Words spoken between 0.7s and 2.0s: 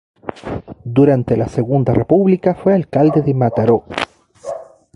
Durante la Segunda